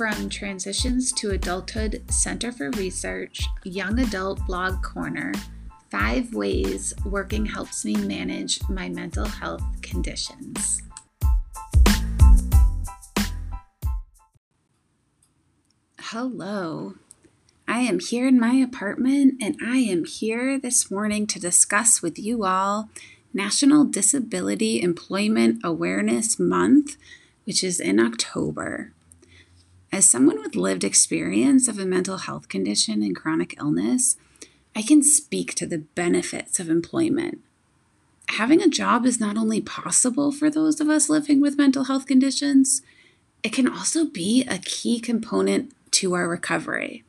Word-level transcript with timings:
From 0.00 0.30
Transitions 0.30 1.12
to 1.12 1.32
Adulthood 1.32 2.10
Center 2.10 2.52
for 2.52 2.70
Research, 2.70 3.46
Young 3.64 3.98
Adult 3.98 4.40
Blog 4.46 4.82
Corner 4.82 5.34
Five 5.90 6.32
Ways 6.32 6.94
Working 7.04 7.44
Helps 7.44 7.84
Me 7.84 7.94
Manage 7.96 8.66
My 8.70 8.88
Mental 8.88 9.26
Health 9.26 9.62
Conditions. 9.82 10.80
Hello. 15.98 16.94
I 17.68 17.80
am 17.80 17.98
here 17.98 18.26
in 18.26 18.40
my 18.40 18.54
apartment 18.54 19.34
and 19.42 19.58
I 19.62 19.80
am 19.80 20.06
here 20.06 20.58
this 20.58 20.90
morning 20.90 21.26
to 21.26 21.38
discuss 21.38 22.00
with 22.00 22.18
you 22.18 22.46
all 22.46 22.88
National 23.34 23.84
Disability 23.84 24.80
Employment 24.80 25.60
Awareness 25.62 26.38
Month, 26.38 26.96
which 27.44 27.62
is 27.62 27.78
in 27.78 28.00
October. 28.00 28.94
As 29.92 30.08
someone 30.08 30.40
with 30.40 30.54
lived 30.54 30.84
experience 30.84 31.66
of 31.66 31.78
a 31.78 31.84
mental 31.84 32.18
health 32.18 32.48
condition 32.48 33.02
and 33.02 33.16
chronic 33.16 33.56
illness, 33.58 34.16
I 34.74 34.82
can 34.82 35.02
speak 35.02 35.54
to 35.54 35.66
the 35.66 35.78
benefits 35.78 36.60
of 36.60 36.70
employment. 36.70 37.40
Having 38.28 38.62
a 38.62 38.68
job 38.68 39.04
is 39.04 39.18
not 39.18 39.36
only 39.36 39.60
possible 39.60 40.30
for 40.30 40.48
those 40.48 40.80
of 40.80 40.88
us 40.88 41.10
living 41.10 41.40
with 41.40 41.58
mental 41.58 41.84
health 41.84 42.06
conditions, 42.06 42.82
it 43.42 43.52
can 43.52 43.66
also 43.66 44.04
be 44.04 44.44
a 44.48 44.58
key 44.58 45.00
component 45.00 45.72
to 45.92 46.14
our 46.14 46.28
recovery. 46.28 47.02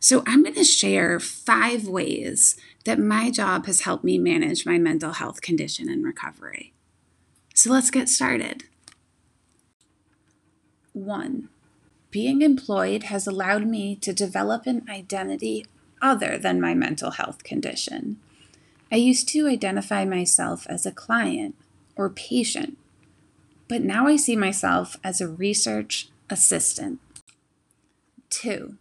So, 0.00 0.22
I'm 0.26 0.42
going 0.42 0.56
to 0.56 0.64
share 0.64 1.20
five 1.20 1.86
ways 1.86 2.56
that 2.84 2.98
my 2.98 3.30
job 3.30 3.66
has 3.66 3.82
helped 3.82 4.04
me 4.04 4.18
manage 4.18 4.66
my 4.66 4.76
mental 4.78 5.12
health 5.12 5.40
condition 5.40 5.88
and 5.88 6.04
recovery. 6.04 6.72
So, 7.54 7.70
let's 7.70 7.90
get 7.90 8.08
started. 8.08 8.64
One, 11.04 11.50
being 12.10 12.40
employed 12.40 13.04
has 13.04 13.26
allowed 13.26 13.66
me 13.66 13.94
to 13.96 14.14
develop 14.14 14.66
an 14.66 14.86
identity 14.88 15.66
other 16.00 16.38
than 16.38 16.60
my 16.60 16.72
mental 16.72 17.10
health 17.10 17.44
condition. 17.44 18.18
I 18.90 18.96
used 18.96 19.28
to 19.30 19.46
identify 19.46 20.06
myself 20.06 20.66
as 20.68 20.86
a 20.86 20.92
client 20.92 21.56
or 21.94 22.08
patient, 22.08 22.78
but 23.68 23.82
now 23.82 24.06
I 24.06 24.16
see 24.16 24.34
myself 24.34 24.96
as 25.04 25.20
a 25.20 25.28
research 25.28 26.08
assistant. 26.30 27.00
Two, 28.30 28.76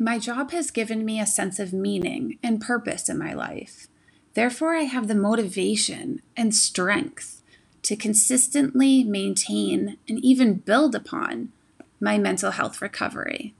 my 0.00 0.18
job 0.18 0.50
has 0.52 0.70
given 0.70 1.04
me 1.04 1.20
a 1.20 1.26
sense 1.26 1.58
of 1.58 1.74
meaning 1.74 2.38
and 2.42 2.60
purpose 2.60 3.10
in 3.10 3.18
my 3.18 3.34
life. 3.34 3.88
Therefore, 4.32 4.74
I 4.74 4.84
have 4.84 5.08
the 5.08 5.14
motivation 5.14 6.22
and 6.36 6.54
strength 6.54 7.37
to 7.82 7.96
consistently 7.96 9.04
maintain 9.04 9.96
and 10.08 10.22
even 10.24 10.54
build 10.54 10.94
upon 10.94 11.52
my 12.00 12.18
mental 12.18 12.50
health 12.52 12.80
recovery. 12.80 13.54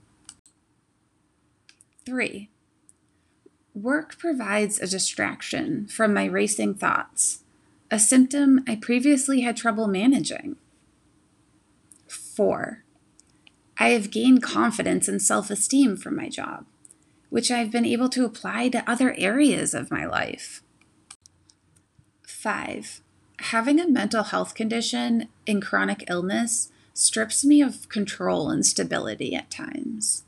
Three, 2.05 2.49
work 3.73 4.17
provides 4.17 4.79
a 4.79 4.87
distraction 4.87 5.87
from 5.87 6.13
my 6.13 6.25
racing 6.25 6.75
thoughts, 6.75 7.43
a 7.91 7.99
symptom 7.99 8.63
I 8.67 8.75
previously 8.75 9.41
had 9.41 9.57
trouble 9.57 9.87
managing. 9.87 10.55
Four, 12.07 12.83
I 13.77 13.89
have 13.89 14.11
gained 14.11 14.43
confidence 14.43 15.07
and 15.07 15.21
self 15.21 15.49
esteem 15.49 15.97
from 15.97 16.15
my 16.15 16.29
job, 16.29 16.65
which 17.29 17.51
I've 17.51 17.71
been 17.71 17.85
able 17.85 18.09
to 18.09 18.25
apply 18.25 18.69
to 18.69 18.89
other 18.89 19.13
areas 19.17 19.73
of 19.73 19.91
my 19.91 20.05
life. 20.05 20.61
Five, 22.23 23.01
having 23.41 23.79
a 23.79 23.87
mental 23.87 24.23
health 24.23 24.53
condition 24.53 25.27
and 25.47 25.61
chronic 25.61 26.03
illness 26.09 26.71
strips 26.93 27.45
me 27.45 27.61
of 27.61 27.87
control 27.89 28.49
and 28.49 28.65
stability 28.65 29.33
at 29.35 29.49
times. 29.49 30.23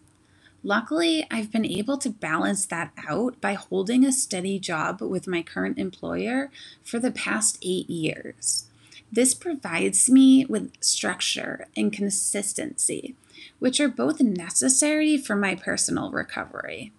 Luckily, 0.63 1.25
I've 1.31 1.51
been 1.51 1.65
able 1.65 1.97
to 1.97 2.09
balance 2.09 2.65
that 2.67 2.91
out 3.07 3.41
by 3.41 3.53
holding 3.53 4.05
a 4.05 4.11
steady 4.11 4.59
job 4.59 5.01
with 5.01 5.27
my 5.27 5.41
current 5.41 5.79
employer 5.79 6.51
for 6.83 6.99
the 6.99 7.11
past 7.11 7.57
eight 7.63 7.89
years. 7.89 8.67
This 9.11 9.33
provides 9.33 10.09
me 10.09 10.45
with 10.45 10.71
structure 10.79 11.67
and 11.75 11.91
consistency, 11.91 13.15
which 13.59 13.79
are 13.79 13.89
both 13.89 14.21
necessary 14.21 15.17
for 15.17 15.35
my 15.35 15.55
personal 15.55 16.11
recovery. 16.11 16.93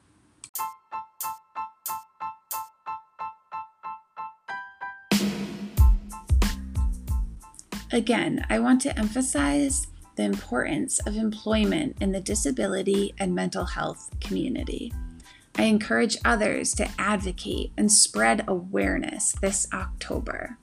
Again, 7.93 8.47
I 8.49 8.59
want 8.59 8.81
to 8.83 8.99
emphasize 8.99 9.87
the 10.17 10.23
importance 10.23 10.99
of 11.01 11.17
employment 11.17 11.99
in 12.01 12.13
the 12.13 12.21
disability 12.21 13.13
and 13.19 13.35
mental 13.35 13.67
health 13.67 14.09
community. 14.19 14.95
I 15.57 15.65
encourage 15.65 16.17
others 16.25 16.73
to 16.77 16.89
advocate 16.99 17.73
and 17.77 17.93
spread 17.93 18.45
awareness 18.49 19.33
this 19.43 19.69
October. 19.75 20.57